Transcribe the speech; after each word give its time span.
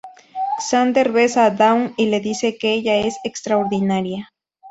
Xander 0.67 1.09
besa 1.15 1.45
a 1.45 1.51
Dawn 1.51 1.93
y 1.95 2.07
le 2.07 2.19
dice 2.19 2.57
que 2.57 2.73
ella 2.73 2.95
es 2.97 3.17
extraordinaria. 3.23 4.33